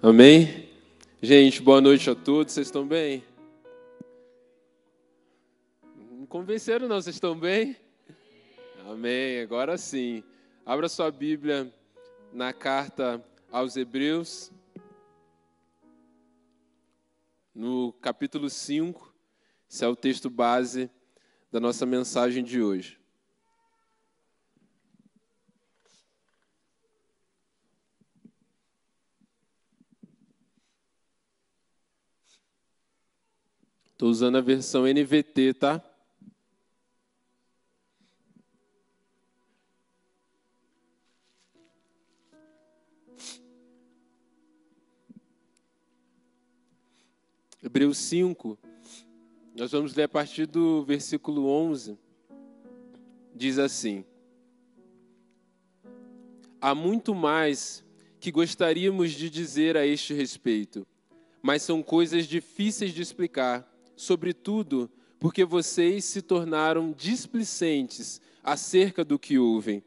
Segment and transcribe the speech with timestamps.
[0.00, 0.68] Amém?
[1.20, 2.52] Gente, boa noite a todos.
[2.52, 3.24] Vocês estão bem?
[6.12, 7.02] Não convenceram, não?
[7.02, 7.76] Vocês estão bem?
[8.86, 9.40] Amém.
[9.40, 10.22] Agora sim.
[10.64, 11.74] Abra sua Bíblia
[12.32, 14.52] na carta aos Hebreus,
[17.52, 19.12] no capítulo 5.
[19.68, 20.88] Esse é o texto base
[21.50, 22.97] da nossa mensagem de hoje.
[33.98, 35.82] Estou usando a versão NVT, tá?
[47.60, 48.56] Hebreus 5,
[49.56, 51.98] nós vamos ler a partir do versículo 11.
[53.34, 54.04] Diz assim:
[56.60, 57.84] Há muito mais
[58.20, 60.86] que gostaríamos de dizer a este respeito,
[61.42, 63.67] mas são coisas difíceis de explicar
[63.98, 69.82] sobretudo porque vocês se tornaram displicentes acerca do que ouvem.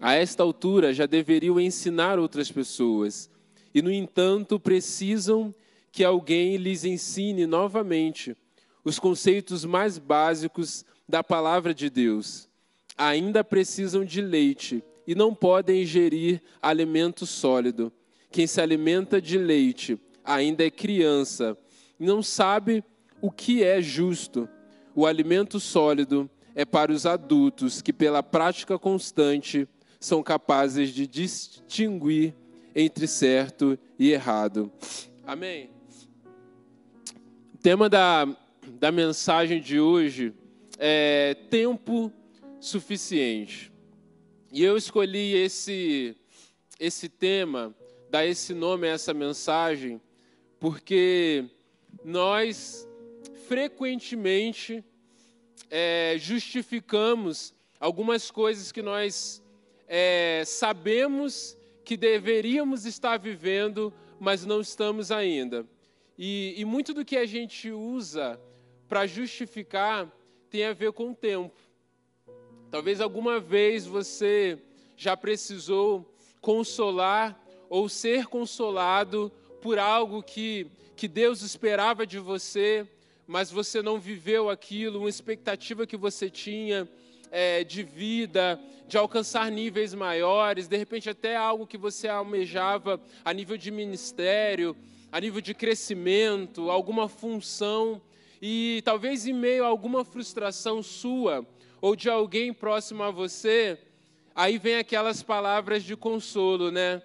[0.00, 3.30] A esta altura já deveriam ensinar outras pessoas,
[3.74, 5.54] e no entanto precisam
[5.92, 8.34] que alguém lhes ensine novamente
[8.82, 12.48] os conceitos mais básicos da palavra de Deus.
[12.96, 17.92] Ainda precisam de leite e não podem ingerir alimento sólido.
[18.30, 21.56] Quem se alimenta de leite ainda é criança
[21.98, 22.84] não sabe
[23.20, 24.48] o que é justo.
[24.94, 29.68] O alimento sólido é para os adultos que, pela prática constante,
[30.00, 32.34] são capazes de distinguir
[32.74, 34.70] entre certo e errado.
[35.26, 35.70] Amém?
[37.54, 38.26] O tema da,
[38.78, 40.34] da mensagem de hoje
[40.78, 42.12] é tempo
[42.60, 43.72] suficiente.
[44.52, 46.16] E eu escolhi esse,
[46.78, 47.74] esse tema,
[48.10, 50.00] dar esse nome a essa mensagem,
[50.60, 51.44] porque
[52.06, 52.88] nós
[53.48, 54.84] frequentemente
[55.68, 59.42] é, justificamos algumas coisas que nós
[59.88, 65.66] é, sabemos que deveríamos estar vivendo, mas não estamos ainda.
[66.16, 68.40] E, e muito do que a gente usa
[68.88, 70.08] para justificar
[70.48, 71.58] tem a ver com o tempo.
[72.70, 74.62] Talvez alguma vez você
[74.96, 76.08] já precisou
[76.40, 77.36] consolar
[77.68, 79.32] ou ser consolado
[79.66, 82.86] por algo que que Deus esperava de você,
[83.26, 86.88] mas você não viveu aquilo, uma expectativa que você tinha
[87.32, 93.32] é, de vida, de alcançar níveis maiores, de repente até algo que você almejava a
[93.32, 94.76] nível de ministério,
[95.10, 98.00] a nível de crescimento, alguma função,
[98.40, 101.44] e talvez em meio a alguma frustração sua
[101.80, 103.76] ou de alguém próximo a você,
[104.32, 107.02] aí vem aquelas palavras de consolo, né?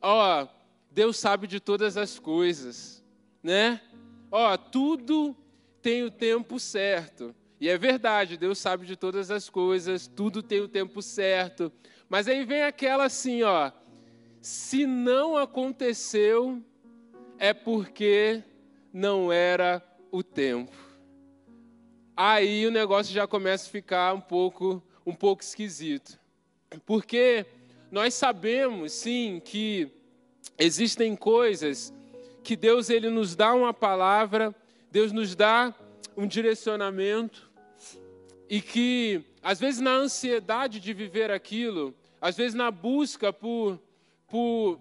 [0.00, 0.57] Ó, oh,
[0.98, 2.98] Deus sabe de todas as coisas
[3.42, 3.80] né?
[4.30, 5.36] Ó, tudo
[5.80, 7.34] tem o tempo certo.
[7.60, 11.72] E é verdade, Deus sabe de todas as coisas, tudo tem o tempo certo.
[12.08, 13.70] Mas aí vem aquela assim, ó,
[14.40, 16.62] se não aconteceu
[17.38, 18.42] é porque
[18.92, 20.76] não era o tempo.
[22.16, 26.18] Aí o negócio já começa a ficar um pouco um pouco esquisito.
[26.84, 27.46] Porque
[27.90, 29.97] nós sabemos sim que
[30.56, 31.92] existem coisas
[32.42, 34.54] que Deus ele nos dá uma palavra,
[34.90, 35.74] Deus nos dá
[36.16, 37.50] um direcionamento
[38.48, 43.78] e que às vezes na ansiedade de viver aquilo, às vezes na busca por
[44.26, 44.80] por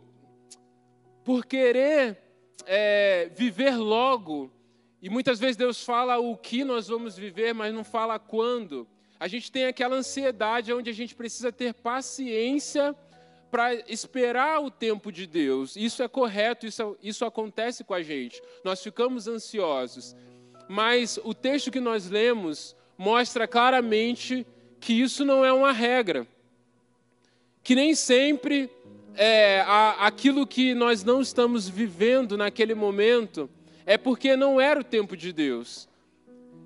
[1.24, 2.18] por querer
[2.66, 4.52] é, viver logo
[5.02, 8.88] e muitas vezes Deus fala o que nós vamos viver, mas não fala quando.
[9.20, 12.96] A gente tem aquela ansiedade onde a gente precisa ter paciência
[13.50, 15.76] para esperar o tempo de Deus.
[15.76, 18.42] Isso é correto, isso, isso acontece com a gente.
[18.64, 20.16] Nós ficamos ansiosos.
[20.68, 24.46] Mas o texto que nós lemos mostra claramente
[24.80, 26.28] que isso não é uma regra.
[27.64, 28.70] Que nem sempre
[29.16, 33.50] é, a, aquilo que nós não estamos vivendo naquele momento
[33.86, 35.88] é porque não era o tempo de Deus.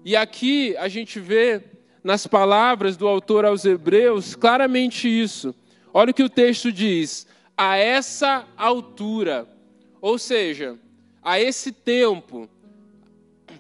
[0.03, 1.61] E aqui a gente vê
[2.03, 5.53] nas palavras do autor aos Hebreus claramente isso
[5.93, 7.27] Olha o que o texto diz:
[7.57, 9.47] a essa altura,
[9.99, 10.79] ou seja,
[11.21, 12.49] a esse tempo,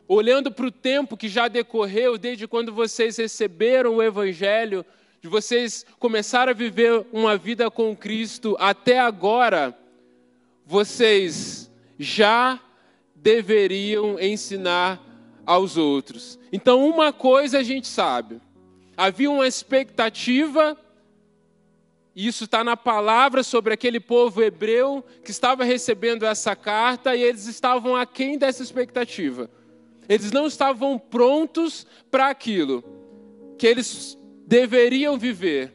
[0.07, 4.85] olhando para o tempo que já decorreu desde quando vocês receberam o Evangelho,
[5.21, 9.77] de vocês começaram a viver uma vida com Cristo até agora,
[10.65, 11.69] vocês
[11.99, 12.59] já
[13.15, 14.99] deveriam ensinar
[15.45, 16.39] aos outros.
[16.51, 18.41] Então, uma coisa a gente sabe:
[18.97, 20.77] havia uma expectativa
[22.15, 27.47] isso está na palavra sobre aquele povo hebreu que estava recebendo essa carta e eles
[27.47, 29.49] estavam aquém dessa expectativa.
[30.09, 32.83] Eles não estavam prontos para aquilo
[33.57, 35.71] que eles deveriam viver.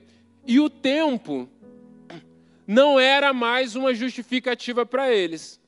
[0.47, 1.49] E o tempo
[2.67, 5.59] não era mais uma justificativa para eles.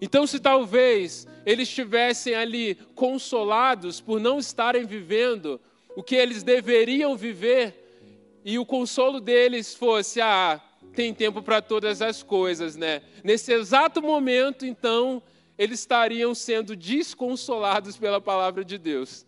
[0.00, 5.60] Então, se talvez eles estivessem ali consolados por não estarem vivendo
[5.94, 7.85] o que eles deveriam viver,
[8.46, 10.60] e o consolo deles fosse: ah,
[10.94, 13.02] tem tempo para todas as coisas, né?
[13.24, 15.20] Nesse exato momento, então,
[15.58, 19.26] eles estariam sendo desconsolados pela palavra de Deus.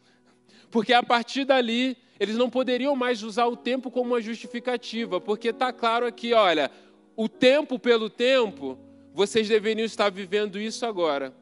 [0.71, 5.49] Porque a partir dali, eles não poderiam mais usar o tempo como uma justificativa, porque
[5.49, 6.71] está claro aqui, olha,
[7.17, 8.79] o tempo pelo tempo,
[9.13, 11.35] vocês deveriam estar vivendo isso agora.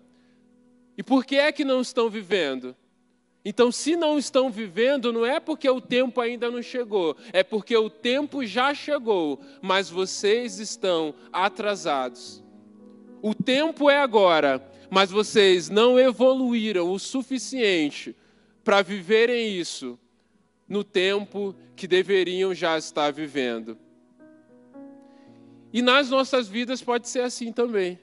[0.97, 2.75] E por que é que não estão vivendo?
[3.49, 7.77] Então, se não estão vivendo, não é porque o tempo ainda não chegou, é porque
[7.77, 12.43] o tempo já chegou, mas vocês estão atrasados.
[13.23, 14.61] O tempo é agora,
[14.91, 18.17] mas vocês não evoluíram o suficiente
[18.65, 19.97] para viverem isso
[20.69, 23.79] no tempo que deveriam já estar vivendo.
[25.73, 27.97] E nas nossas vidas pode ser assim também.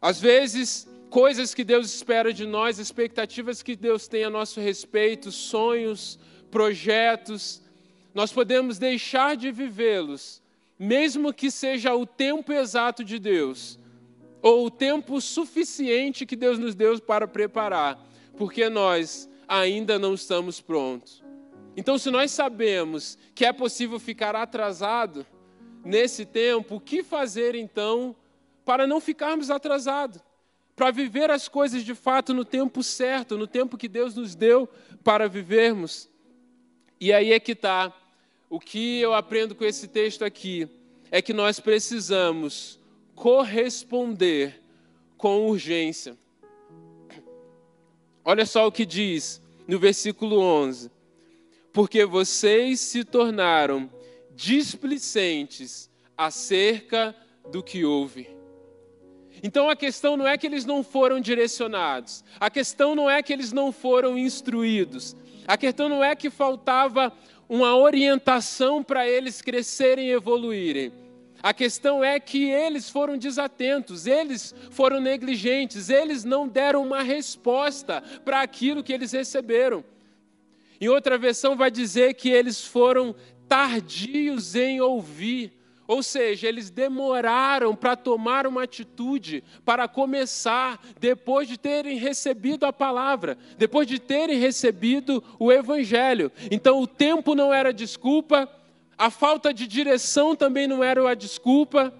[0.00, 5.30] Às vezes, coisas que Deus espera de nós, expectativas que Deus tem a nosso respeito,
[5.30, 6.18] sonhos,
[6.50, 7.60] projetos,
[8.14, 10.42] nós podemos deixar de vivê-los,
[10.78, 13.78] mesmo que seja o tempo exato de Deus,
[14.40, 18.02] ou o tempo suficiente que Deus nos deu para preparar,
[18.38, 21.22] porque nós ainda não estamos prontos.
[21.76, 25.26] Então, se nós sabemos que é possível ficar atrasado
[25.84, 28.16] nesse tempo, o que fazer então
[28.64, 30.31] para não ficarmos atrasados?
[30.74, 34.68] Para viver as coisas de fato no tempo certo, no tempo que Deus nos deu
[35.04, 36.08] para vivermos.
[37.00, 37.92] E aí é que está.
[38.48, 40.68] O que eu aprendo com esse texto aqui
[41.10, 42.78] é que nós precisamos
[43.14, 44.60] corresponder
[45.16, 46.16] com urgência.
[48.24, 50.90] Olha só o que diz no versículo 11:
[51.72, 53.90] Porque vocês se tornaram
[54.34, 57.14] displicentes acerca
[57.50, 58.28] do que houve.
[59.42, 63.32] Então a questão não é que eles não foram direcionados, a questão não é que
[63.32, 67.12] eles não foram instruídos, a questão não é que faltava
[67.48, 70.92] uma orientação para eles crescerem e evoluírem.
[71.42, 78.00] A questão é que eles foram desatentos, eles foram negligentes, eles não deram uma resposta
[78.24, 79.84] para aquilo que eles receberam.
[80.80, 83.14] Em outra versão, vai dizer que eles foram
[83.48, 85.52] tardios em ouvir.
[85.86, 92.72] Ou seja, eles demoraram para tomar uma atitude, para começar, depois de terem recebido a
[92.72, 96.30] palavra, depois de terem recebido o Evangelho.
[96.50, 98.48] Então, o tempo não era desculpa,
[98.96, 101.92] a falta de direção também não era a desculpa,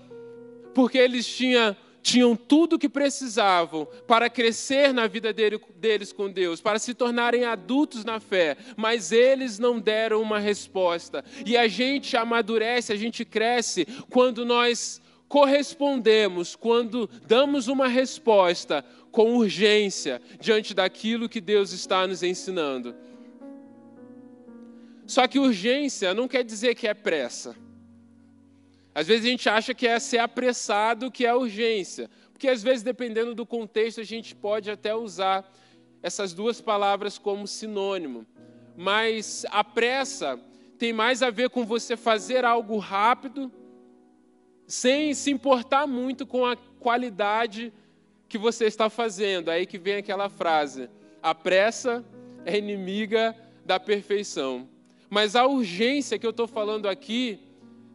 [0.73, 6.31] porque eles tinham, tinham tudo o que precisavam para crescer na vida dele, deles com
[6.31, 11.25] Deus, para se tornarem adultos na fé, mas eles não deram uma resposta.
[11.46, 19.37] E a gente amadurece, a gente cresce quando nós correspondemos, quando damos uma resposta com
[19.37, 22.94] urgência diante daquilo que Deus está nos ensinando.
[25.06, 27.55] Só que urgência não quer dizer que é pressa.
[28.94, 32.10] Às vezes a gente acha que é ser apressado que é urgência.
[32.32, 35.50] Porque às vezes, dependendo do contexto, a gente pode até usar
[36.02, 38.26] essas duas palavras como sinônimo.
[38.76, 40.38] Mas a pressa
[40.78, 43.50] tem mais a ver com você fazer algo rápido,
[44.67, 47.72] sem se importar muito com a qualidade
[48.28, 49.50] que você está fazendo.
[49.50, 50.90] Aí que vem aquela frase:
[51.22, 52.05] a pressa
[52.44, 54.69] é inimiga da perfeição.
[55.08, 57.38] Mas a urgência que eu estou falando aqui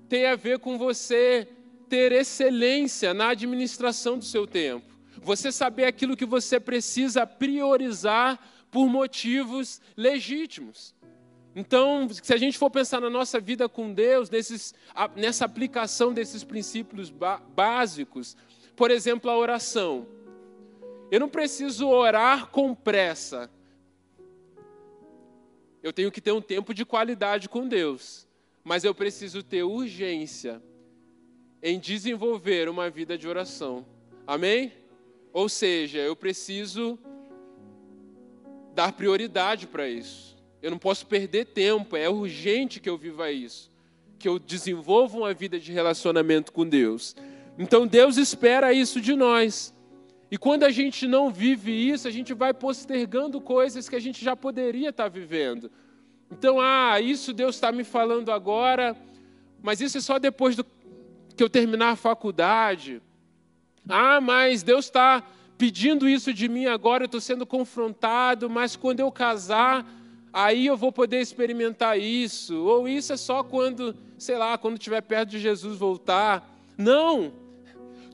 [0.07, 1.47] tem a ver com você
[1.89, 4.85] ter excelência na administração do seu tempo.
[5.21, 8.39] Você saber aquilo que você precisa priorizar
[8.71, 10.95] por motivos legítimos.
[11.55, 14.75] Então, se a gente for pensar na nossa vida com Deus, nesses,
[15.15, 17.11] nessa aplicação desses princípios
[17.55, 18.37] básicos,
[18.75, 20.07] por exemplo, a oração.
[21.09, 23.49] Eu não preciso orar com pressa,
[25.81, 28.26] eu tenho que ter um tempo de qualidade com Deus,
[28.67, 30.61] mas eu preciso ter urgência
[31.63, 33.85] em desenvolver uma vida de oração.
[34.27, 34.73] Amém?
[35.31, 36.99] Ou seja, eu preciso
[38.75, 40.37] dar prioridade para isso.
[40.61, 43.71] Eu não posso perder tempo, é urgente que eu viva isso,
[44.19, 47.15] que eu desenvolva uma vida de relacionamento com Deus.
[47.57, 49.73] Então Deus espera isso de nós.
[50.29, 54.25] E quando a gente não vive isso, a gente vai postergando coisas que a gente
[54.25, 55.71] já poderia estar vivendo.
[56.31, 58.95] Então, ah, isso Deus está me falando agora,
[59.61, 60.65] mas isso é só depois do,
[61.35, 63.01] que eu terminar a faculdade.
[63.87, 65.23] Ah, mas Deus está
[65.57, 69.85] pedindo isso de mim agora, eu estou sendo confrontado, mas quando eu casar,
[70.31, 72.55] aí eu vou poder experimentar isso.
[72.55, 76.47] Ou isso é só quando, sei lá, quando estiver perto de Jesus voltar.
[76.77, 77.33] Não!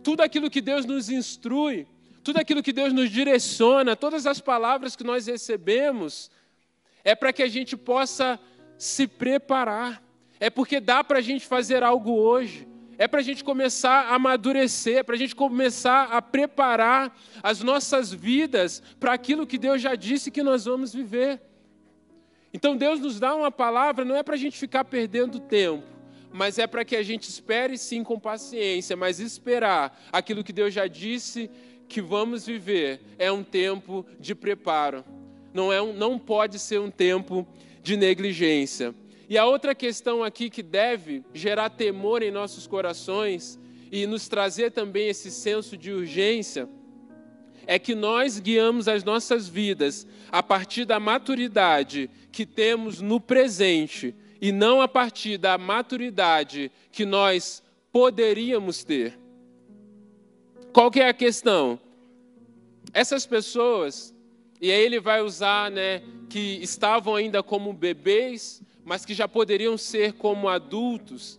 [0.04, 1.88] Tudo aquilo que Deus nos instrui,
[2.24, 6.30] tudo aquilo que Deus nos direciona, todas as palavras que nós recebemos,
[7.04, 8.40] é para que a gente possa
[8.78, 10.02] se preparar.
[10.40, 12.68] É porque dá para a gente fazer algo hoje.
[12.98, 17.62] É para a gente começar a amadurecer, é para a gente começar a preparar as
[17.62, 21.42] nossas vidas para aquilo que Deus já disse que nós vamos viver.
[22.54, 25.84] Então Deus nos dá uma palavra, não é para a gente ficar perdendo tempo,
[26.32, 30.72] mas é para que a gente espere sim com paciência, mas esperar aquilo que Deus
[30.72, 31.50] já disse
[31.90, 35.04] que vamos viver é um tempo de preparo.
[35.54, 37.48] Não, é um, não pode ser um tempo
[37.82, 38.94] de negligência.
[39.30, 43.60] E a outra questão aqui que deve gerar temor em nossos corações
[43.92, 46.68] e nos trazer também esse senso de urgência
[47.66, 54.14] é que nós guiamos as nossas vidas a partir da maturidade que temos no presente
[54.42, 59.18] e não a partir da maturidade que nós poderíamos ter.
[60.74, 61.80] Qual que é a questão?
[62.94, 64.13] Essas pessoas,
[64.64, 69.78] e aí ele vai usar, né, que estavam ainda como bebês, mas que já poderiam
[69.78, 71.38] ser como adultos.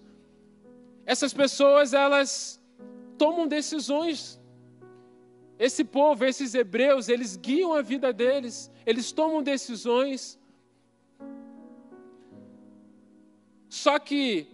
[1.07, 2.61] Essas pessoas, elas
[3.17, 4.39] tomam decisões.
[5.59, 10.39] Esse povo, esses hebreus, eles guiam a vida deles, eles tomam decisões.
[13.71, 14.49] Só que,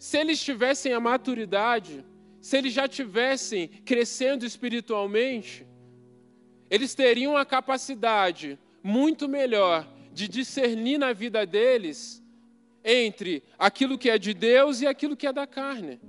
[0.00, 2.04] se eles tivessem a maturidade,
[2.40, 5.64] se eles já tivessem crescendo espiritualmente,
[6.72, 12.22] eles teriam a capacidade muito melhor de discernir na vida deles
[12.82, 16.00] entre aquilo que é de Deus e aquilo que é da carne.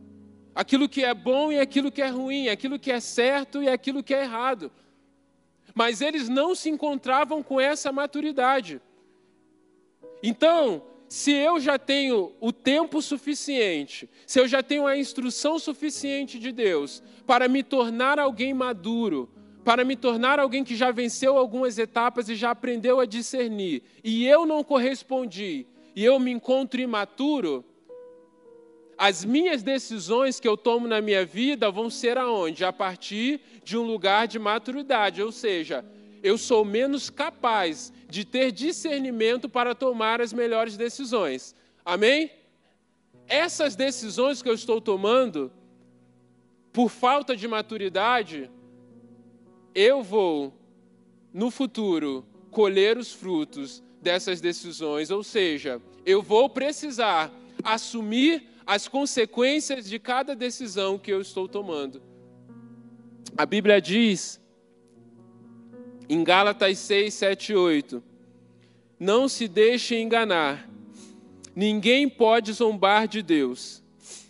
[0.55, 4.01] Aquilo que é bom e aquilo que é ruim, aquilo que é certo e aquilo
[4.01, 4.71] que é errado.
[5.75, 8.79] Mas eles não se encontravam com essa maturidade.
[10.23, 16.39] Então, se eu já tenho o tempo suficiente, se eu já tenho a instrução suficiente
[16.39, 19.29] de Deus para me tornar alguém maduro,
[19.63, 24.27] para me tornar alguém que já venceu algumas etapas e já aprendeu a discernir, e
[24.27, 25.65] eu não correspondi,
[25.95, 27.63] e eu me encontro imaturo,
[28.97, 32.63] as minhas decisões que eu tomo na minha vida vão ser aonde?
[32.63, 35.83] A partir de um lugar de maturidade, ou seja,
[36.21, 41.55] eu sou menos capaz de ter discernimento para tomar as melhores decisões.
[41.83, 42.31] Amém?
[43.27, 45.51] Essas decisões que eu estou tomando,
[46.71, 48.49] por falta de maturidade,
[49.73, 50.53] eu vou,
[51.33, 57.31] no futuro, colher os frutos dessas decisões, ou seja, eu vou precisar
[57.63, 62.01] assumir as consequências de cada decisão que eu estou tomando.
[63.37, 64.39] A Bíblia diz
[66.07, 68.03] em Gálatas 6, 7 e 8:
[68.99, 70.69] Não se deixe enganar,
[71.55, 73.81] ninguém pode zombar de Deus.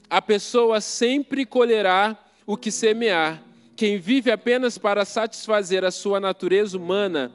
[0.10, 3.44] A pessoa sempre colherá o que semear.
[3.76, 7.32] Quem vive apenas para satisfazer a sua natureza humana,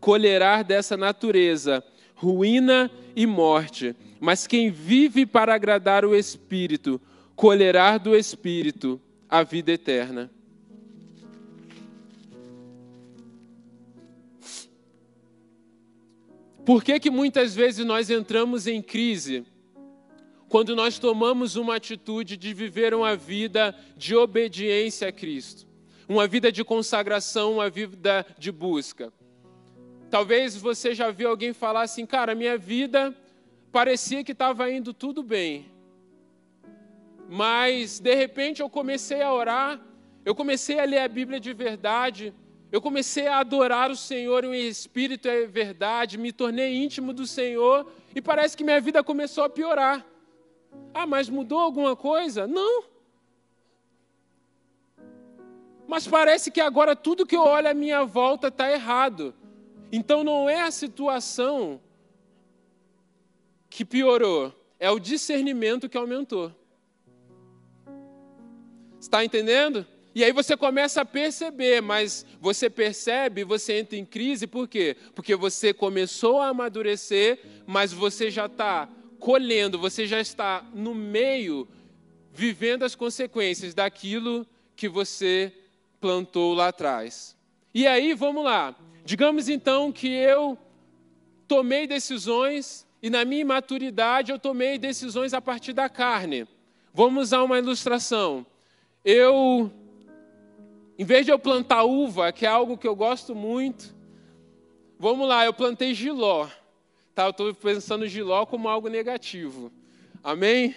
[0.00, 3.94] colherá dessa natureza ruína e morte.
[4.20, 7.00] Mas quem vive para agradar o Espírito,
[7.34, 10.30] colherá do Espírito a vida eterna.
[16.64, 19.44] Por que, que muitas vezes nós entramos em crise?
[20.48, 25.69] Quando nós tomamos uma atitude de viver uma vida de obediência a Cristo,
[26.10, 29.12] uma vida de consagração, uma vida de busca.
[30.10, 33.14] Talvez você já viu alguém falar assim, cara, minha vida
[33.70, 35.70] parecia que estava indo tudo bem,
[37.28, 39.80] mas de repente eu comecei a orar,
[40.24, 42.34] eu comecei a ler a Bíblia de verdade,
[42.72, 47.86] eu comecei a adorar o Senhor em espírito e verdade, me tornei íntimo do Senhor
[48.12, 50.04] e parece que minha vida começou a piorar.
[50.92, 52.48] Ah, mas mudou alguma coisa?
[52.48, 52.89] Não.
[55.90, 59.34] Mas parece que agora tudo que eu olho à minha volta está errado.
[59.90, 61.80] Então não é a situação
[63.68, 66.54] que piorou, é o discernimento que aumentou.
[69.00, 69.84] Está entendendo?
[70.14, 74.96] E aí você começa a perceber, mas você percebe, você entra em crise, por quê?
[75.12, 81.66] Porque você começou a amadurecer, mas você já está colhendo, você já está no meio,
[82.32, 85.52] vivendo as consequências daquilo que você
[86.00, 87.36] plantou lá atrás.
[87.74, 88.74] E aí, vamos lá.
[89.04, 90.56] Digamos então que eu
[91.46, 96.46] tomei decisões e na minha imaturidade eu tomei decisões a partir da carne.
[96.92, 98.44] Vamos usar uma ilustração.
[99.04, 99.70] Eu,
[100.98, 103.94] em vez de eu plantar uva, que é algo que eu gosto muito,
[104.98, 106.48] vamos lá, eu plantei giló.
[107.14, 109.72] Tá, eu estou pensando giló como algo negativo.
[110.22, 110.74] Amém?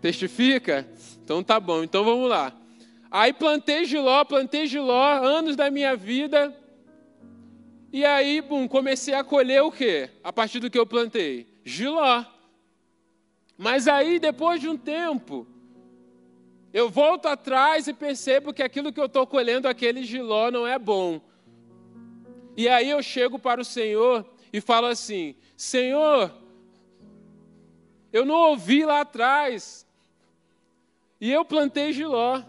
[0.00, 0.86] Testifica?
[1.24, 2.52] Então tá bom, então vamos lá.
[3.14, 6.56] Aí plantei giló, plantei giló, anos da minha vida.
[7.92, 10.08] E aí, bum, comecei a colher o quê?
[10.24, 11.46] A partir do que eu plantei?
[11.62, 12.24] Giló.
[13.58, 15.46] Mas aí, depois de um tempo,
[16.72, 20.78] eu volto atrás e percebo que aquilo que eu estou colhendo, aquele giló, não é
[20.78, 21.20] bom.
[22.56, 26.34] E aí eu chego para o Senhor e falo assim: Senhor,
[28.10, 29.86] eu não ouvi lá atrás.
[31.20, 32.42] E eu plantei giló,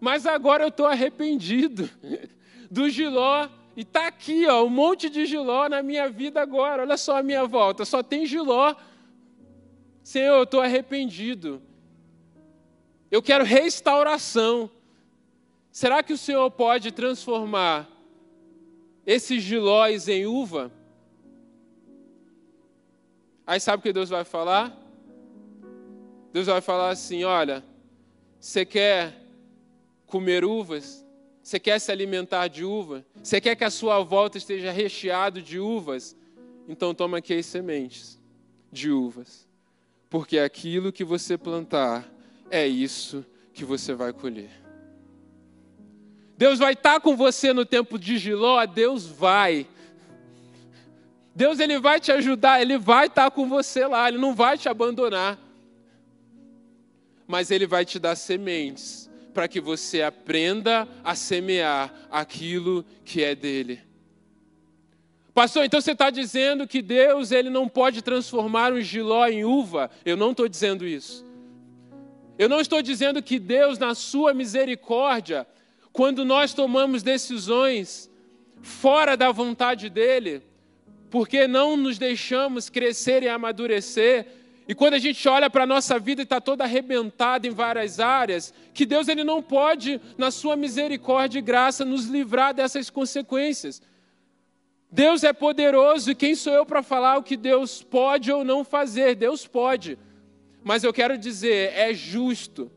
[0.00, 1.88] mas agora eu estou arrependido
[2.70, 3.48] do giló.
[3.76, 6.82] E está aqui, ó, um monte de giló na minha vida agora.
[6.82, 8.74] Olha só a minha volta, só tem giló.
[10.02, 11.62] Senhor, eu estou arrependido.
[13.10, 14.70] Eu quero restauração.
[15.70, 17.88] Será que o Senhor pode transformar
[19.06, 20.72] esses gilóis em uva?
[23.46, 24.76] Aí sabe o que Deus vai falar?
[26.32, 27.64] Deus vai falar assim: olha,
[28.38, 29.19] você quer
[30.10, 31.06] comer uvas?
[31.42, 33.04] Você quer se alimentar de uva?
[33.22, 36.14] Você quer que a sua volta esteja recheado de uvas?
[36.68, 38.20] Então toma aqui as sementes
[38.70, 39.48] de uvas.
[40.10, 42.06] Porque aquilo que você plantar,
[42.50, 43.24] é isso
[43.54, 44.50] que você vai colher.
[46.36, 49.66] Deus vai estar com você no tempo de Giló, Deus vai.
[51.34, 54.68] Deus ele vai te ajudar, ele vai estar com você lá, ele não vai te
[54.68, 55.38] abandonar.
[57.26, 63.34] Mas ele vai te dar sementes para que você aprenda a semear aquilo que é
[63.34, 63.80] dele.
[65.32, 69.90] Pastor, então você está dizendo que Deus ele não pode transformar um giló em uva?
[70.04, 71.24] Eu não estou dizendo isso.
[72.38, 75.46] Eu não estou dizendo que Deus, na sua misericórdia,
[75.92, 78.10] quando nós tomamos decisões
[78.62, 80.42] fora da vontade dele,
[81.10, 84.26] porque não nos deixamos crescer e amadurecer,
[84.70, 87.98] e quando a gente olha para a nossa vida e está toda arrebentada em várias
[87.98, 93.82] áreas, que Deus ele não pode, na sua misericórdia e graça, nos livrar dessas consequências.
[94.88, 98.62] Deus é poderoso e quem sou eu para falar o que Deus pode ou não
[98.62, 99.16] fazer?
[99.16, 99.98] Deus pode.
[100.62, 102.70] Mas eu quero dizer, é justo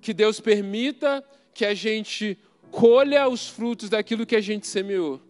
[0.00, 1.22] que Deus permita
[1.52, 2.38] que a gente
[2.70, 5.20] colha os frutos daquilo que a gente semeou.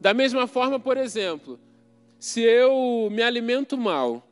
[0.00, 1.58] Da mesma forma, por exemplo,
[2.16, 4.28] se eu me alimento mal,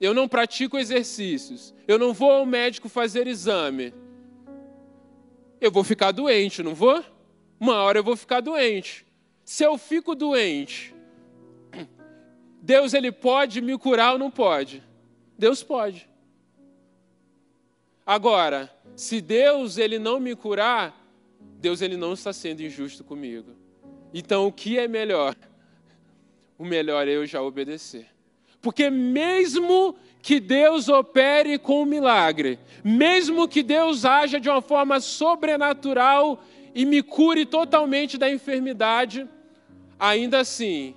[0.00, 3.92] eu não pratico exercícios, eu não vou ao médico fazer exame,
[5.60, 7.04] eu vou ficar doente, não vou?
[7.58, 9.06] Uma hora eu vou ficar doente.
[9.44, 10.94] Se eu fico doente,
[12.62, 14.82] Deus ele pode me curar ou não pode?
[15.38, 16.08] Deus pode.
[18.06, 20.98] Agora, se Deus ele não me curar,
[21.58, 23.54] Deus ele não está sendo injusto comigo.
[24.12, 25.36] Então, o que é melhor?
[26.58, 28.08] O melhor é eu já obedecer.
[28.60, 35.00] Porque mesmo que Deus opere com um milagre, mesmo que Deus haja de uma forma
[35.00, 36.42] sobrenatural
[36.74, 39.26] e me cure totalmente da enfermidade,
[39.98, 40.94] ainda assim,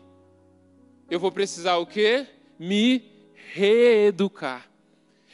[1.09, 2.27] eu vou precisar o quê?
[2.59, 3.03] Me
[3.53, 4.69] reeducar.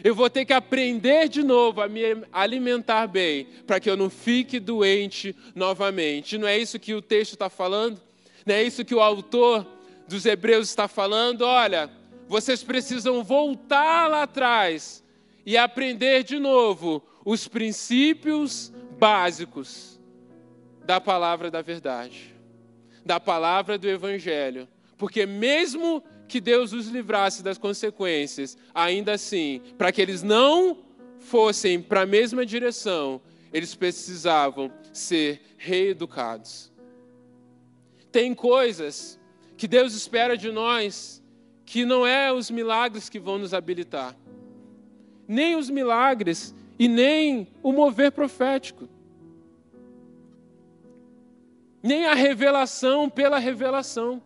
[0.01, 4.09] Eu vou ter que aprender de novo a me alimentar bem, para que eu não
[4.09, 6.37] fique doente novamente.
[6.37, 8.01] Não é isso que o texto está falando?
[8.45, 9.67] Não é isso que o autor
[10.07, 11.41] dos Hebreus está falando?
[11.41, 11.89] Olha,
[12.29, 15.03] vocês precisam voltar lá atrás
[15.43, 19.99] e aprender de novo os princípios básicos
[20.85, 22.35] da palavra da verdade,
[23.03, 24.67] da palavra do Evangelho.
[24.95, 30.83] Porque mesmo que Deus os livrasse das consequências, ainda assim, para que eles não
[31.17, 33.19] fossem para a mesma direção,
[33.51, 36.71] eles precisavam ser reeducados.
[38.11, 39.19] Tem coisas
[39.57, 41.18] que Deus espera de nós
[41.69, 44.17] que não é os milagres que vão nos habilitar,
[45.27, 48.89] nem os milagres e nem o mover profético,
[51.83, 54.19] nem a revelação pela revelação.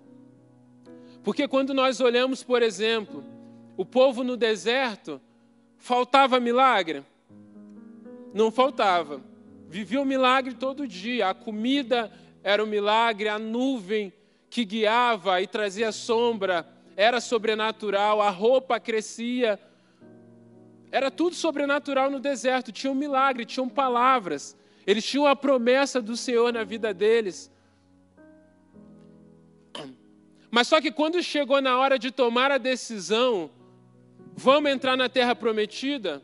[1.21, 3.25] Porque quando nós olhamos, por exemplo,
[3.75, 5.19] o povo no deserto,
[5.77, 7.03] faltava milagre?
[8.33, 9.21] Não faltava.
[9.67, 11.27] Vivia o milagre todo dia.
[11.27, 12.09] A comida
[12.41, 14.13] era um milagre, a nuvem
[14.49, 19.59] que guiava e trazia sombra era sobrenatural, a roupa crescia.
[20.91, 22.71] Era tudo sobrenatural no deserto.
[22.71, 24.55] Tinha um milagre, tinham palavras.
[24.85, 27.51] Eles tinham a promessa do Senhor na vida deles.
[30.51, 33.49] Mas só que quando chegou na hora de tomar a decisão,
[34.35, 36.21] vamos entrar na terra prometida,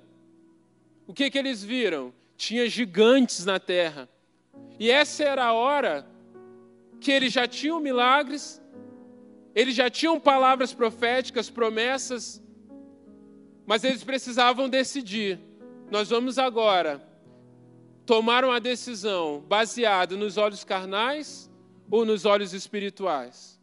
[1.08, 2.14] o que, que eles viram?
[2.38, 4.08] Tinha gigantes na terra.
[4.78, 6.06] E essa era a hora
[7.02, 8.62] que eles já tinham milagres,
[9.56, 12.42] eles já tinham palavras proféticas, promessas,
[13.66, 15.40] mas eles precisavam decidir.
[15.92, 17.02] Nós vamos agora
[18.06, 21.50] tomar uma decisão baseada nos olhos carnais
[21.92, 23.60] ou nos olhos espirituais.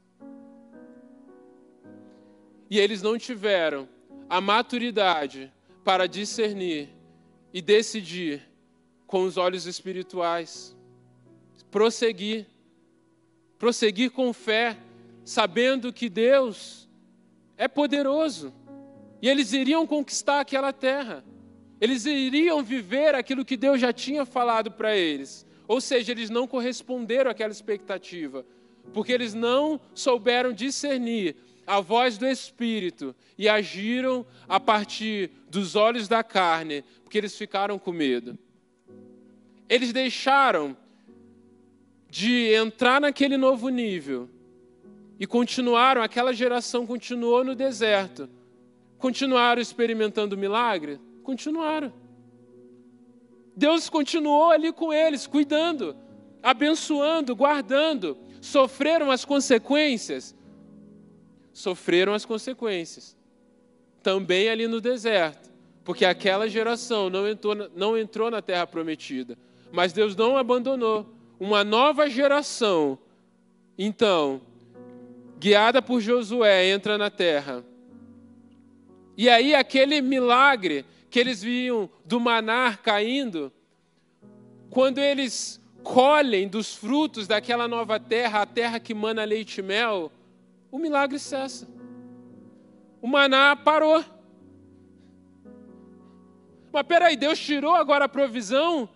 [2.68, 3.88] E eles não tiveram
[4.28, 5.52] a maturidade
[5.84, 6.88] para discernir
[7.52, 8.42] e decidir
[9.06, 10.76] com os olhos espirituais.
[11.70, 12.46] Prosseguir.
[13.58, 14.76] Prosseguir com fé,
[15.26, 16.88] sabendo que Deus
[17.56, 18.54] é poderoso.
[19.20, 21.24] E eles iriam conquistar aquela terra.
[21.80, 25.44] Eles iriam viver aquilo que Deus já tinha falado para eles.
[25.66, 28.46] Ou seja, eles não corresponderam àquela expectativa,
[28.94, 31.34] porque eles não souberam discernir
[31.66, 37.80] a voz do Espírito e agiram a partir dos olhos da carne, porque eles ficaram
[37.80, 38.38] com medo.
[39.68, 40.76] Eles deixaram
[42.08, 44.30] de entrar naquele novo nível
[45.18, 48.28] e continuaram, aquela geração continuou no deserto.
[48.98, 51.00] Continuaram experimentando milagre?
[51.22, 51.92] Continuaram.
[53.56, 55.96] Deus continuou ali com eles, cuidando,
[56.42, 58.18] abençoando, guardando.
[58.40, 60.36] Sofreram as consequências?
[61.52, 63.16] Sofreram as consequências.
[64.02, 65.50] Também ali no deserto,
[65.82, 69.38] porque aquela geração não entrou, não entrou na terra prometida.
[69.72, 71.06] Mas Deus não abandonou.
[71.40, 72.98] Uma nova geração,
[73.78, 74.40] então,
[75.38, 77.64] guiada por Josué, entra na terra.
[79.16, 83.52] E aí, aquele milagre que eles viam do manar caindo,
[84.70, 90.12] quando eles colhem dos frutos daquela nova terra, a terra que mana leite e mel,
[90.70, 91.68] o milagre cessa.
[93.00, 94.04] O maná parou.
[96.72, 98.88] Mas peraí, Deus tirou agora a provisão?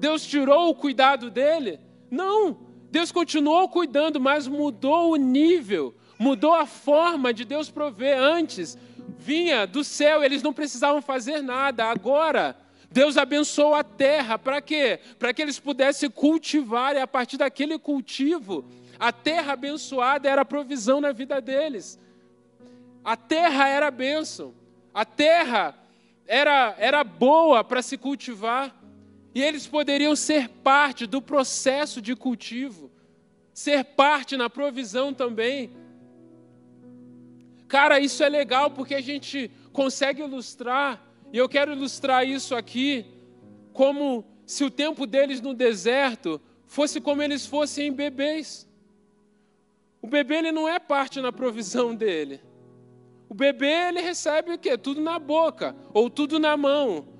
[0.00, 1.78] Deus tirou o cuidado dele?
[2.10, 2.56] Não,
[2.90, 8.18] Deus continuou cuidando, mas mudou o nível, mudou a forma de Deus prover.
[8.18, 8.78] Antes,
[9.18, 11.84] vinha do céu, eles não precisavam fazer nada.
[11.84, 12.56] Agora,
[12.90, 15.00] Deus abençoou a terra, para quê?
[15.18, 18.64] Para que eles pudessem cultivar, e a partir daquele cultivo,
[18.98, 22.00] a terra abençoada era a provisão na vida deles.
[23.04, 24.54] A terra era a bênção,
[24.92, 25.74] a terra
[26.26, 28.74] era, era boa para se cultivar.
[29.34, 32.90] E eles poderiam ser parte do processo de cultivo,
[33.52, 35.70] ser parte na provisão também.
[37.66, 43.04] Cara, isso é legal porque a gente consegue ilustrar, e eu quero ilustrar isso aqui,
[43.72, 48.66] como se o tempo deles no deserto fosse como eles fossem bebês.
[50.00, 52.40] O bebê ele não é parte na provisão dele.
[53.28, 54.78] O bebê ele recebe o quê?
[54.78, 57.17] Tudo na boca ou tudo na mão.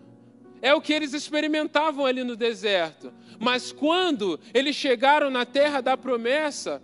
[0.60, 3.12] É o que eles experimentavam ali no deserto.
[3.38, 6.82] Mas quando eles chegaram na terra da promessa,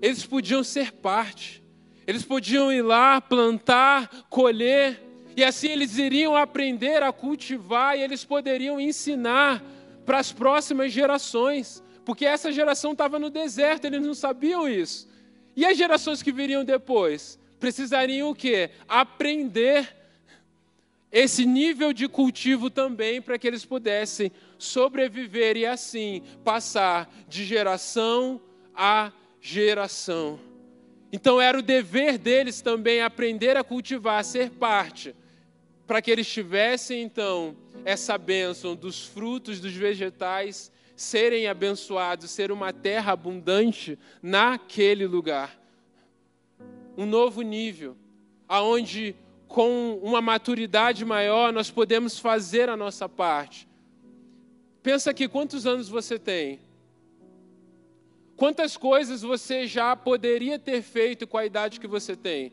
[0.00, 1.62] eles podiam ser parte.
[2.06, 5.00] Eles podiam ir lá, plantar, colher,
[5.36, 9.62] e assim eles iriam aprender a cultivar e eles poderiam ensinar
[10.04, 15.08] para as próximas gerações, porque essa geração estava no deserto, eles não sabiam isso.
[15.54, 18.70] E as gerações que viriam depois precisariam o quê?
[18.88, 19.99] Aprender
[21.12, 28.40] esse nível de cultivo também para que eles pudessem sobreviver e assim passar de geração
[28.74, 30.38] a geração.
[31.12, 35.14] Então era o dever deles também aprender a cultivar, a ser parte,
[35.86, 42.72] para que eles tivessem então essa bênção dos frutos dos vegetais serem abençoados, ser uma
[42.72, 45.58] terra abundante naquele lugar.
[46.96, 47.96] Um novo nível,
[48.46, 49.16] aonde
[49.50, 53.68] com uma maturidade maior, nós podemos fazer a nossa parte.
[54.80, 56.60] Pensa aqui, quantos anos você tem?
[58.36, 62.52] Quantas coisas você já poderia ter feito com a idade que você tem?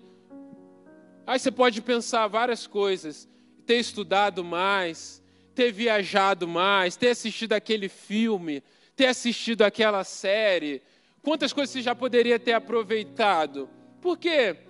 [1.27, 3.29] Aí você pode pensar várias coisas.
[3.67, 5.21] Ter estudado mais,
[5.53, 8.63] ter viajado mais, ter assistido aquele filme,
[8.95, 10.81] ter assistido aquela série.
[11.21, 13.69] Quantas coisas você já poderia ter aproveitado?
[14.01, 14.66] Por quê?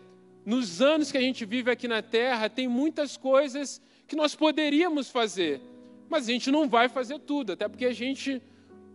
[0.48, 5.10] Nos anos que a gente vive aqui na Terra, tem muitas coisas que nós poderíamos
[5.10, 5.60] fazer,
[6.08, 8.42] mas a gente não vai fazer tudo, até porque a gente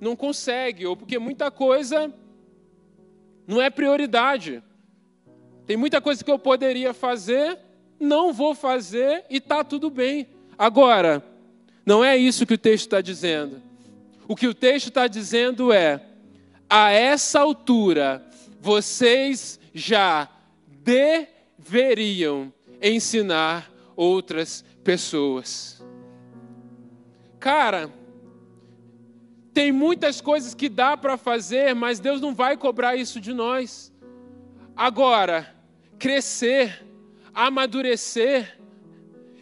[0.00, 2.10] não consegue, ou porque muita coisa
[3.46, 4.62] não é prioridade.
[5.66, 7.58] Tem muita coisa que eu poderia fazer,
[8.00, 10.28] não vou fazer e está tudo bem.
[10.56, 11.22] Agora,
[11.84, 13.60] não é isso que o texto está dizendo.
[14.26, 16.00] O que o texto está dizendo é:
[16.66, 18.24] a essa altura,
[18.58, 20.30] vocês já
[21.62, 25.82] deveriam ensinar outras pessoas.
[27.38, 27.92] Cara,
[29.54, 33.92] tem muitas coisas que dá para fazer, mas Deus não vai cobrar isso de nós.
[34.76, 35.54] Agora,
[35.98, 36.84] crescer,
[37.34, 38.58] amadurecer,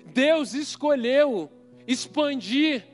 [0.07, 1.51] Deus escolheu
[1.87, 2.85] expandir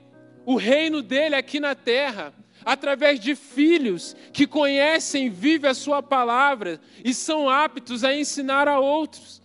[0.45, 2.33] o reino dele aqui na terra
[2.67, 8.81] através de filhos que conhecem, vivem a sua palavra e são aptos a ensinar a
[8.81, 9.41] outros.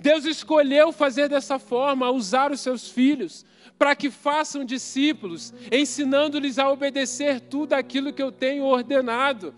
[0.00, 3.46] Deus escolheu fazer dessa forma, usar os seus filhos,
[3.78, 9.54] para que façam discípulos, ensinando-lhes a obedecer tudo aquilo que eu tenho ordenado.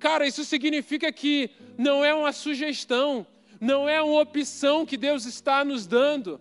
[0.00, 3.24] Cara, isso significa que não é uma sugestão,
[3.60, 6.40] não é uma opção que Deus está nos dando.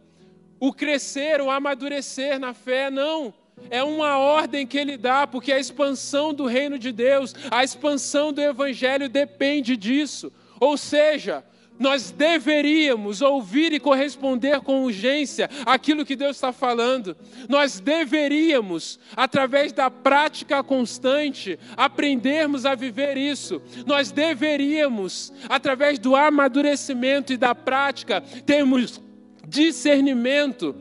[0.60, 3.32] O crescer, o amadurecer na fé, não.
[3.70, 8.32] É uma ordem que ele dá, porque a expansão do reino de Deus, a expansão
[8.32, 10.32] do evangelho depende disso.
[10.60, 11.44] Ou seja,
[11.80, 17.16] nós deveríamos ouvir e corresponder com urgência aquilo que Deus está falando.
[17.48, 23.62] Nós deveríamos, através da prática constante, aprendermos a viver isso.
[23.86, 29.02] Nós deveríamos, através do amadurecimento e da prática, termos
[29.48, 30.76] discernimento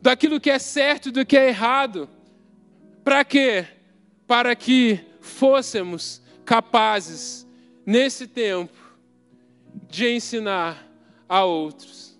[0.00, 2.08] daquilo que é certo e do que é errado.
[3.04, 3.66] Para quê?
[4.26, 7.46] Para que fôssemos capazes,
[7.84, 8.76] nesse tempo,
[9.88, 10.86] de ensinar
[11.28, 12.18] a outros.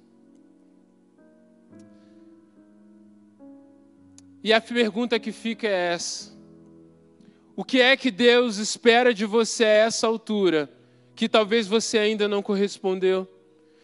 [4.42, 6.32] E a pergunta que fica é essa:
[7.54, 10.70] O que é que Deus espera de você a essa altura,
[11.14, 13.28] que talvez você ainda não correspondeu,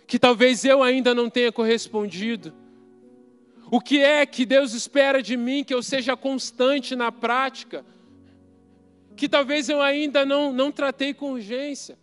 [0.07, 2.66] que talvez eu ainda não tenha correspondido?
[3.71, 7.85] O que é que Deus espera de mim que eu seja constante na prática?
[9.17, 11.99] Que talvez eu ainda não, não tratei com urgência.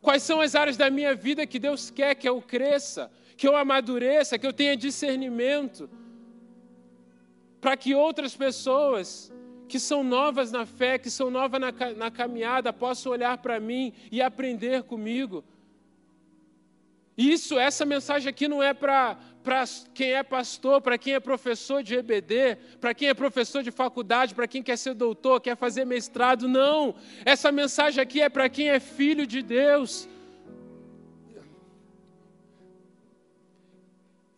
[0.00, 3.56] Quais são as áreas da minha vida que Deus quer que eu cresça, que eu
[3.56, 5.90] amadureça, que eu tenha discernimento,
[7.60, 9.32] para que outras pessoas
[9.68, 13.92] que são novas na fé, que são novas na, na caminhada, possam olhar para mim
[14.10, 15.44] e aprender comigo.
[17.20, 19.18] Isso, essa mensagem aqui não é para
[19.92, 24.34] quem é pastor, para quem é professor de EBD, para quem é professor de faculdade,
[24.34, 26.94] para quem quer ser doutor, quer fazer mestrado, não.
[27.22, 30.08] Essa mensagem aqui é para quem é filho de Deus.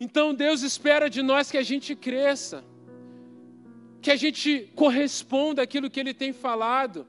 [0.01, 2.65] Então Deus espera de nós que a gente cresça,
[4.01, 7.07] que a gente corresponda àquilo que Ele tem falado.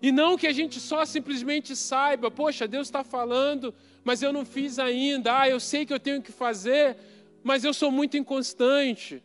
[0.00, 3.74] E não que a gente só simplesmente saiba, poxa, Deus está falando,
[4.08, 5.38] mas eu não fiz ainda.
[5.38, 6.96] Ah, eu sei que eu tenho que fazer,
[7.44, 9.22] mas eu sou muito inconstante.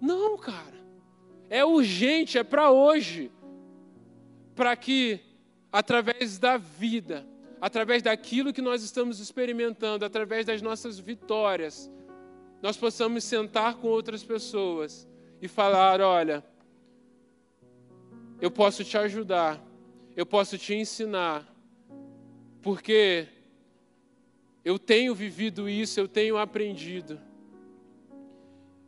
[0.00, 0.80] Não, cara.
[1.48, 3.30] É urgente, é para hoje.
[4.56, 5.20] Para que,
[5.70, 7.24] através da vida,
[7.60, 11.88] através daquilo que nós estamos experimentando, através das nossas vitórias,
[12.60, 15.06] nós possamos sentar com outras pessoas
[15.40, 16.42] e falar: olha,
[18.40, 19.64] eu posso te ajudar,
[20.16, 21.46] eu posso te ensinar,
[22.60, 23.28] porque
[24.64, 27.20] eu tenho vivido isso, eu tenho aprendido.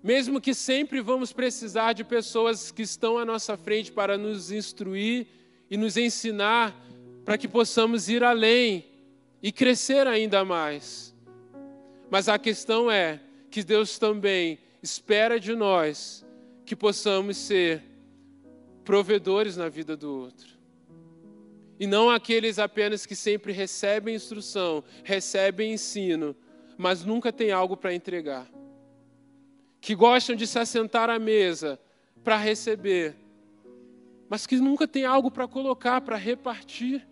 [0.03, 5.27] Mesmo que sempre vamos precisar de pessoas que estão à nossa frente para nos instruir
[5.71, 6.77] e nos ensinar
[7.25, 8.85] para que possamos ir além
[9.43, 11.15] e crescer ainda mais.
[12.11, 16.27] Mas a questão é que Deus também espera de nós
[16.67, 17.83] que possamos ser
[18.85, 20.52] provedores na vida do outro.
[21.83, 26.37] E não aqueles apenas que sempre recebem instrução, recebem ensino,
[26.79, 28.49] mas nunca têm algo para entregar.
[29.81, 31.81] Que gostam de se assentar à mesa
[32.23, 33.17] para receber,
[34.29, 37.05] mas que nunca têm algo para colocar, para repartir.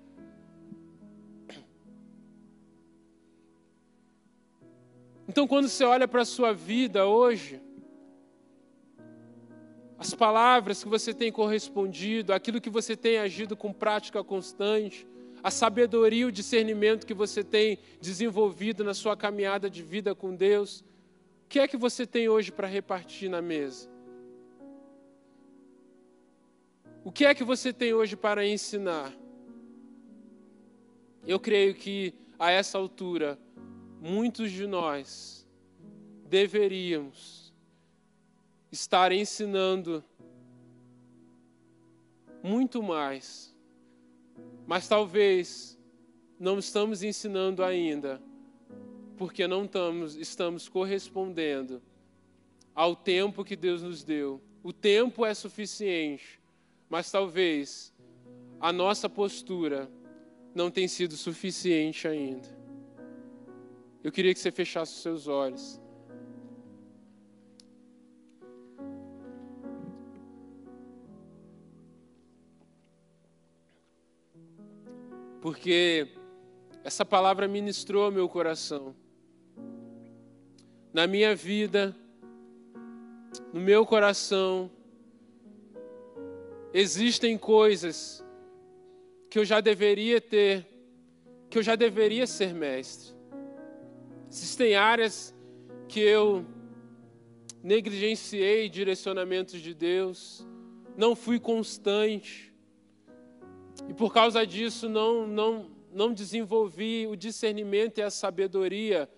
[5.26, 7.60] Então, quando você olha para a sua vida hoje,
[10.00, 15.06] as palavras que você tem correspondido, aquilo que você tem agido com prática constante,
[15.42, 20.34] a sabedoria e o discernimento que você tem desenvolvido na sua caminhada de vida com
[20.34, 23.90] Deus, o que é que você tem hoje para repartir na mesa?
[27.04, 29.12] O que é que você tem hoje para ensinar?
[31.26, 33.38] Eu creio que a essa altura,
[34.00, 35.46] muitos de nós
[36.26, 37.39] deveríamos
[38.70, 40.04] estar ensinando
[42.42, 43.54] muito mais,
[44.66, 45.78] mas talvez
[46.38, 48.22] não estamos ensinando ainda,
[49.16, 51.82] porque não estamos, estamos correspondendo
[52.74, 54.40] ao tempo que Deus nos deu.
[54.62, 56.40] O tempo é suficiente,
[56.88, 57.92] mas talvez
[58.60, 59.90] a nossa postura
[60.54, 62.48] não tem sido suficiente ainda.
[64.02, 65.80] Eu queria que você fechasse os seus olhos.
[75.40, 76.08] Porque
[76.84, 78.94] essa palavra ministrou meu coração.
[80.92, 81.96] Na minha vida,
[83.52, 84.70] no meu coração,
[86.72, 88.24] existem coisas
[89.30, 90.66] que eu já deveria ter,
[91.48, 93.14] que eu já deveria ser mestre.
[94.28, 95.34] Existem áreas
[95.88, 96.44] que eu
[97.62, 100.46] negligenciei direcionamentos de Deus,
[100.96, 102.49] não fui constante.
[103.88, 109.10] E por causa disso não não não desenvolvi o discernimento e a sabedoria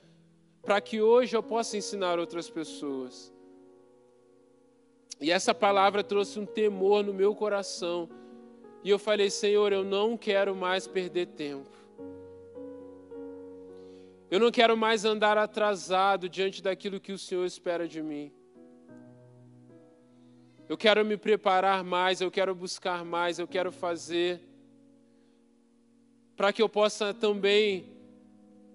[0.62, 3.32] para que hoje eu possa ensinar outras pessoas.
[5.20, 8.08] E essa palavra trouxe um temor no meu coração.
[8.82, 11.70] E eu falei, Senhor, eu não quero mais perder tempo.
[14.30, 18.32] Eu não quero mais andar atrasado diante daquilo que o Senhor espera de mim.
[20.68, 24.40] Eu quero me preparar mais, eu quero buscar mais, eu quero fazer
[26.36, 27.92] para que eu possa também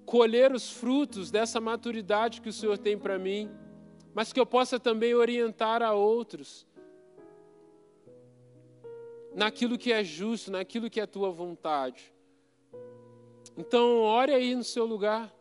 [0.06, 3.50] colher os frutos dessa maturidade que o Senhor tem para mim,
[4.14, 6.66] mas que eu possa também orientar a outros
[9.36, 12.12] naquilo que é justo, naquilo que é tua vontade.
[13.56, 15.34] Então, ore aí no seu lugar.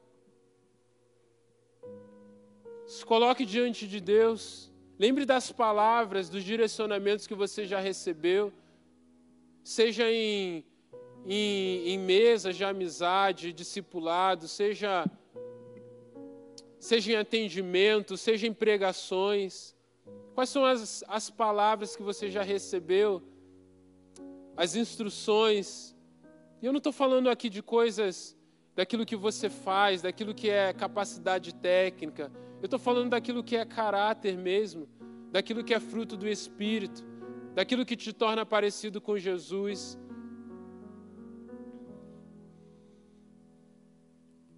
[2.86, 4.70] Se coloque diante de Deus.
[4.98, 8.52] Lembre das palavras, dos direcionamentos que você já recebeu,
[9.62, 10.64] seja em
[11.26, 15.04] em, em mesas de amizade, discipulado, seja,
[16.78, 19.74] seja em atendimento, seja em pregações.
[20.34, 23.22] Quais são as, as palavras que você já recebeu?
[24.56, 25.96] As instruções.
[26.62, 28.36] E eu não estou falando aqui de coisas
[28.76, 32.30] daquilo que você faz, daquilo que é capacidade técnica.
[32.60, 34.88] Eu estou falando daquilo que é caráter mesmo,
[35.32, 37.04] daquilo que é fruto do Espírito,
[37.52, 39.98] daquilo que te torna parecido com Jesus.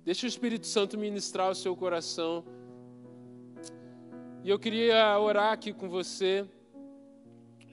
[0.09, 2.43] Deixa o Espírito Santo ministrar o seu coração.
[4.43, 6.47] E eu queria orar aqui com você.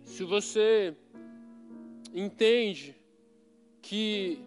[0.03, 0.93] Se você
[2.13, 2.93] entende
[3.81, 4.43] que,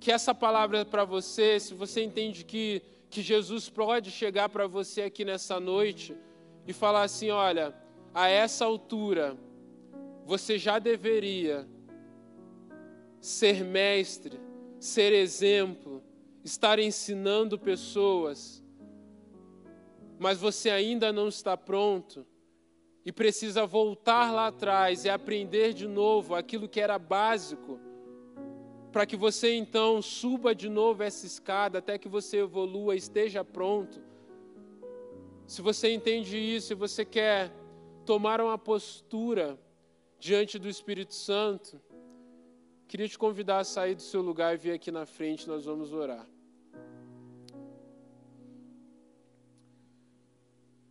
[0.00, 4.66] que essa palavra é para você, se você entende que, que Jesus pode chegar para
[4.66, 6.16] você aqui nessa noite
[6.66, 7.72] e falar assim: olha,
[8.12, 9.36] a essa altura,
[10.26, 11.68] você já deveria
[13.20, 14.40] ser mestre,
[14.80, 16.02] ser exemplo,
[16.44, 18.62] estar ensinando pessoas,
[20.18, 22.26] mas você ainda não está pronto
[23.04, 27.78] e precisa voltar lá atrás e aprender de novo aquilo que era básico,
[28.92, 34.00] para que você então suba de novo essa escada até que você evolua, esteja pronto.
[35.46, 37.50] Se você entende isso e você quer
[38.04, 39.58] tomar uma postura
[40.18, 41.80] diante do Espírito Santo,
[42.88, 45.92] queria te convidar a sair do seu lugar e vir aqui na frente, nós vamos
[45.92, 46.26] orar.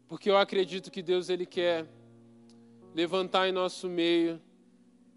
[0.07, 1.87] Porque eu acredito que Deus ele quer
[2.93, 4.41] levantar em nosso meio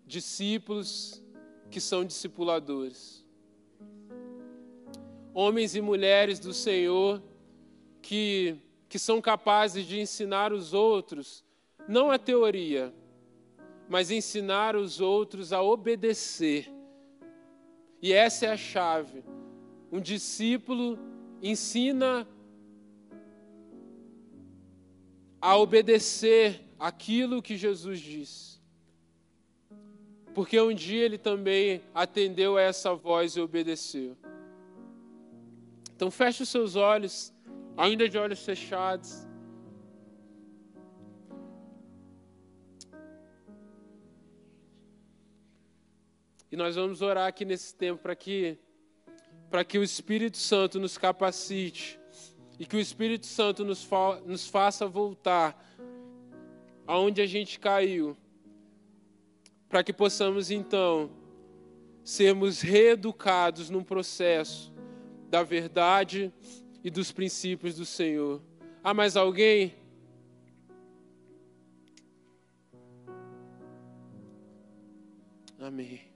[0.07, 1.23] discípulos
[1.71, 3.25] que são discipuladores.
[5.33, 7.21] Homens e mulheres do Senhor
[8.01, 8.61] que
[8.95, 11.43] que são capazes de ensinar os outros
[11.89, 12.95] não a teoria,
[13.95, 16.69] mas ensinar os outros a obedecer.
[18.03, 19.23] E essa é a chave.
[19.93, 20.99] Um discípulo
[21.41, 22.27] ensina
[25.41, 28.61] a obedecer aquilo que Jesus disse.
[30.35, 34.17] Porque um dia ele também atendeu a essa voz e obedeceu.
[35.95, 37.33] Então feche os seus olhos,
[37.77, 39.25] ainda de olhos fechados.
[46.55, 48.57] E nós vamos orar aqui nesse tempo para que
[49.51, 51.99] para que o Espírito Santo nos capacite
[52.61, 55.61] e que o Espírito Santo nos, fa nos faça voltar
[56.87, 58.17] aonde a gente caiu,
[59.69, 61.11] para que possamos então
[62.05, 64.73] sermos reeducados num processo
[65.29, 66.33] da verdade
[66.85, 68.41] e dos princípios do Senhor.
[68.81, 69.75] Há mais alguém?
[75.59, 76.14] Amém.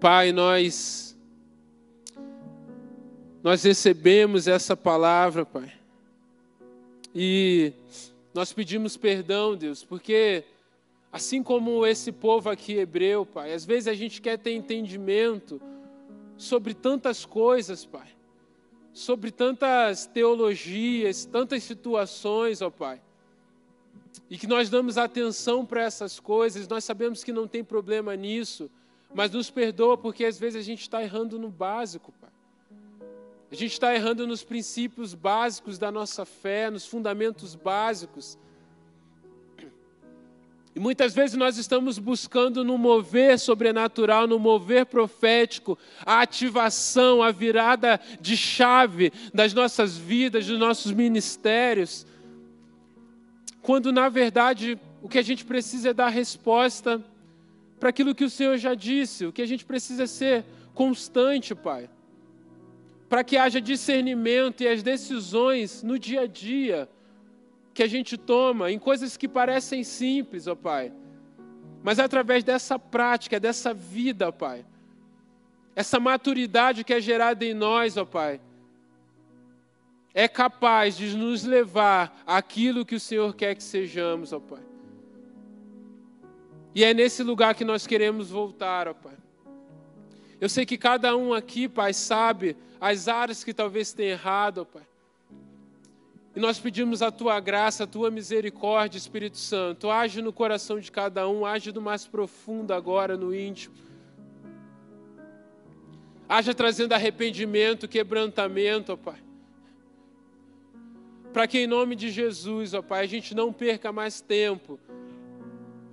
[0.00, 1.16] Pai, nós
[3.42, 5.72] nós recebemos essa palavra, Pai.
[7.14, 7.72] E
[8.34, 10.44] nós pedimos perdão, Deus, porque
[11.16, 15.58] Assim como esse povo aqui hebreu, Pai, às vezes a gente quer ter entendimento
[16.36, 18.08] sobre tantas coisas, Pai,
[18.92, 23.00] sobre tantas teologias, tantas situações, ó Pai,
[24.28, 28.70] e que nós damos atenção para essas coisas, nós sabemos que não tem problema nisso,
[29.14, 32.30] mas nos perdoa porque às vezes a gente está errando no básico, Pai.
[33.50, 38.36] A gente está errando nos princípios básicos da nossa fé, nos fundamentos básicos.
[40.74, 47.30] E muitas vezes nós estamos buscando no mover sobrenatural, no mover profético, a ativação, a
[47.30, 52.06] virada de chave das nossas vidas, dos nossos ministérios,
[53.62, 57.02] quando na verdade o que a gente precisa é dar resposta
[57.78, 61.54] para aquilo que o Senhor já disse, o que a gente precisa é ser constante,
[61.54, 61.88] Pai,
[63.08, 66.88] para que haja discernimento e as decisões no dia a dia
[67.72, 70.92] que a gente toma em coisas que parecem simples, ó Pai.
[71.82, 74.64] Mas através dessa prática, dessa vida, Pai.
[75.74, 78.40] Essa maturidade que é gerada em nós, ó Pai.
[80.14, 84.75] É capaz de nos levar àquilo que o Senhor quer que sejamos, ó Pai.
[86.76, 89.14] E é nesse lugar que nós queremos voltar, ó Pai.
[90.38, 94.64] Eu sei que cada um aqui, Pai, sabe as áreas que talvez tenha errado, ó
[94.66, 94.82] Pai.
[96.34, 99.88] E nós pedimos a tua graça, a tua misericórdia, Espírito Santo.
[99.88, 103.74] Age no coração de cada um, age do mais profundo agora, no íntimo.
[106.28, 109.22] Haja trazendo arrependimento, quebrantamento, ó Pai.
[111.32, 114.78] Para que em nome de Jesus, ó Pai, a gente não perca mais tempo,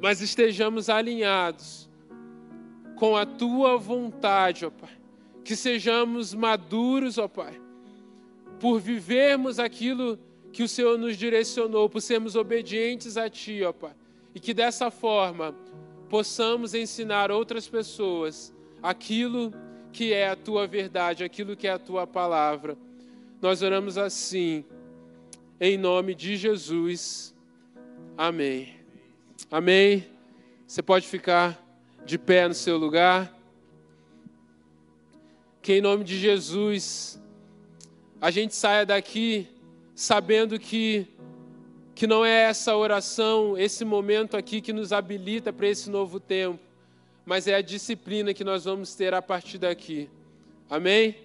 [0.04, 1.90] mas estejamos alinhados
[2.98, 4.92] com a tua vontade, ó Pai.
[5.46, 7.58] Que sejamos maduros, ó Pai,
[8.60, 10.20] por vivermos aquilo
[10.52, 13.94] que o Senhor nos direcionou, por sermos obedientes a Ti, ó Pai.
[14.36, 15.56] E que dessa forma
[16.10, 19.54] possamos ensinar outras pessoas aquilo
[19.94, 22.78] que é a Tua verdade, aquilo que é a Tua palavra.
[23.42, 24.66] Nós oramos assim,
[25.62, 27.34] em nome de Jesus.
[28.18, 28.83] Amém.
[29.54, 30.08] Amém.
[30.66, 31.64] Você pode ficar
[32.04, 33.32] de pé no seu lugar.
[35.62, 37.22] Que em nome de Jesus
[38.20, 39.48] a gente saia daqui
[39.94, 41.08] sabendo que
[41.94, 46.60] que não é essa oração, esse momento aqui que nos habilita para esse novo tempo,
[47.24, 50.10] mas é a disciplina que nós vamos ter a partir daqui.
[50.68, 51.16] Amém?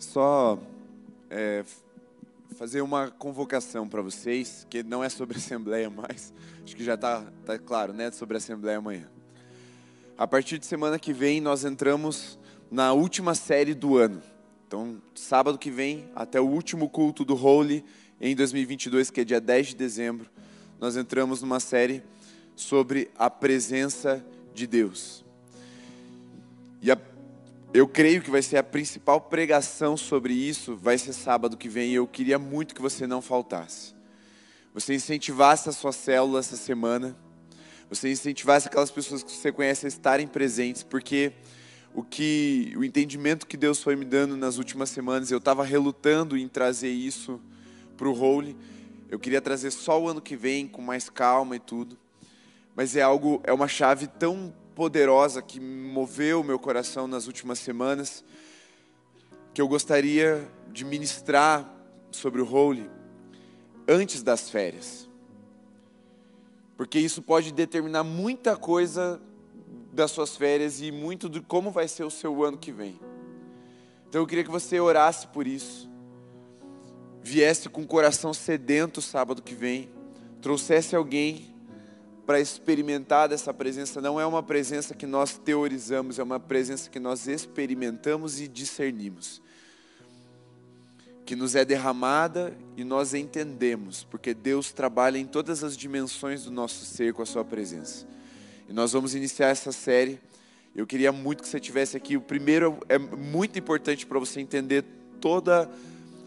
[0.00, 0.58] Só
[1.30, 1.62] é,
[2.60, 6.30] fazer uma convocação para vocês, que não é sobre Assembleia mais,
[6.62, 8.10] acho que já está tá claro, né?
[8.10, 9.08] Sobre Assembleia amanhã.
[10.18, 12.38] A partir de semana que vem, nós entramos
[12.70, 14.22] na última série do ano.
[14.66, 17.82] Então, sábado que vem, até o último culto do Holy,
[18.20, 20.28] em 2022, que é dia 10 de dezembro,
[20.78, 22.02] nós entramos numa série
[22.54, 25.24] sobre a presença de Deus.
[26.82, 26.98] E a,
[27.72, 31.92] eu creio que vai ser a principal pregação sobre isso, vai ser sábado que vem,
[31.92, 33.94] e eu queria muito que você não faltasse.
[34.74, 37.16] Você incentivasse a sua célula essa semana,
[37.88, 41.32] você incentivasse aquelas pessoas que você conhece a estarem presentes, porque
[41.94, 46.36] o que o entendimento que Deus foi me dando nas últimas semanas, eu estava relutando
[46.36, 47.40] em trazer isso
[47.96, 48.56] para o Holy.
[49.08, 51.98] Eu queria trazer só o ano que vem com mais calma e tudo.
[52.76, 58.24] Mas é algo, é uma chave tão poderosa que moveu meu coração nas últimas semanas
[59.52, 61.70] que eu gostaria de ministrar
[62.10, 62.90] sobre o Holy
[63.86, 65.06] antes das férias.
[66.78, 69.20] Porque isso pode determinar muita coisa
[69.92, 72.98] das suas férias e muito de como vai ser o seu ano que vem.
[74.08, 75.90] Então eu queria que você orasse por isso.
[77.22, 79.90] Viesse com o coração sedento sábado que vem,
[80.40, 81.49] trouxesse alguém
[82.30, 84.00] para experimentar dessa presença.
[84.00, 89.42] Não é uma presença que nós teorizamos, é uma presença que nós experimentamos e discernimos.
[91.26, 96.52] Que nos é derramada e nós entendemos, porque Deus trabalha em todas as dimensões do
[96.52, 98.06] nosso ser com a Sua presença.
[98.68, 100.20] E nós vamos iniciar essa série.
[100.72, 102.16] Eu queria muito que você tivesse aqui.
[102.16, 104.84] O primeiro é muito importante para você entender
[105.20, 105.68] toda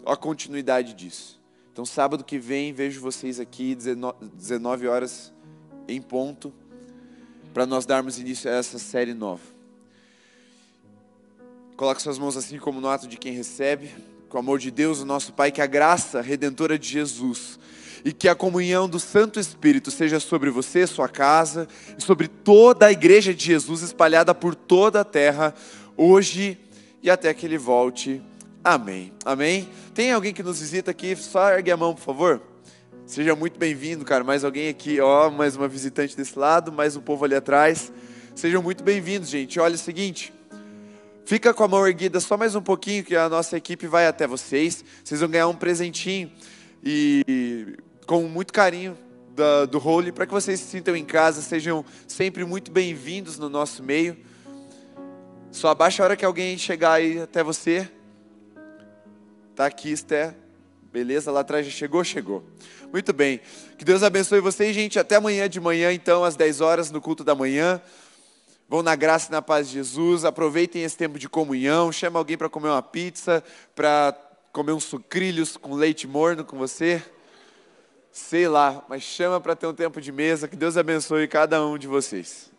[0.04, 1.40] a continuidade disso.
[1.72, 5.32] Então, sábado que vem, vejo vocês aqui, 19 horas
[5.88, 6.52] em ponto,
[7.52, 9.42] para nós darmos início a essa série nova.
[11.76, 13.90] Coloque suas mãos assim como no ato de quem recebe.
[14.28, 17.58] Com o amor de Deus, o nosso Pai, que a graça redentora de Jesus
[18.04, 21.66] e que a comunhão do Santo Espírito seja sobre você, sua casa
[21.96, 25.54] e sobre toda a igreja de Jesus espalhada por toda a terra,
[25.96, 26.58] hoje
[27.02, 28.20] e até que ele volte.
[28.62, 29.12] Amém.
[29.24, 29.68] Amém.
[29.94, 31.16] Tem alguém que nos visita aqui?
[31.16, 32.53] Só ergue a mão, por favor.
[33.06, 34.24] Seja muito bem-vindo, cara.
[34.24, 37.92] Mais alguém aqui, ó, mais uma visitante desse lado, mais um povo ali atrás.
[38.34, 39.60] Sejam muito bem-vindos, gente.
[39.60, 40.32] Olha o seguinte,
[41.26, 44.26] fica com a mão erguida só mais um pouquinho que a nossa equipe vai até
[44.26, 44.82] vocês.
[45.04, 46.32] Vocês vão ganhar um presentinho
[46.82, 47.76] e
[48.06, 48.96] com muito carinho
[49.36, 53.50] da, do Holy para que vocês se sintam em casa, sejam sempre muito bem-vindos no
[53.50, 54.16] nosso meio.
[55.52, 57.86] Só abaixa a hora que alguém chegar aí até você.
[59.54, 60.43] Tá aqui, Esther.
[60.94, 62.04] Beleza, lá atrás já chegou?
[62.04, 62.44] Chegou.
[62.92, 63.40] Muito bem.
[63.76, 64.96] Que Deus abençoe vocês, gente.
[64.96, 67.82] Até amanhã de manhã, então, às 10 horas, no culto da manhã.
[68.68, 70.24] Vão na graça e na paz de Jesus.
[70.24, 71.90] Aproveitem esse tempo de comunhão.
[71.90, 73.42] Chama alguém para comer uma pizza,
[73.74, 74.16] para
[74.52, 77.02] comer uns sucrilhos com leite morno com você.
[78.12, 80.46] Sei lá, mas chama para ter um tempo de mesa.
[80.46, 82.53] Que Deus abençoe cada um de vocês.